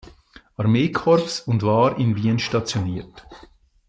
Armeekorps 0.57 1.41
und 1.41 1.61
war 1.61 1.99
in 1.99 2.15
Wien 2.15 2.39
stationiert. 2.39 3.23